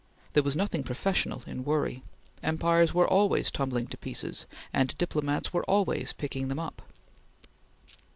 There 0.33 0.41
was 0.41 0.55
nothing 0.55 0.81
professional 0.81 1.43
in 1.45 1.63
worry. 1.63 2.01
Empires 2.41 2.91
were 2.91 3.07
always 3.07 3.51
tumbling 3.51 3.85
to 3.85 3.97
pieces 3.99 4.47
and 4.73 4.97
diplomats 4.97 5.53
were 5.53 5.63
always 5.65 6.11
picking 6.11 6.47
them 6.47 6.57
up. 6.57 6.81